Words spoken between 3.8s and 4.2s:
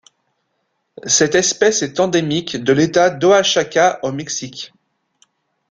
au